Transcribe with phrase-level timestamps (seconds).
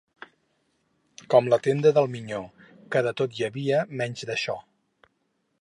[1.33, 2.41] Com la tenda del Minyó,
[2.95, 4.61] que de tot hi havia menys d'això.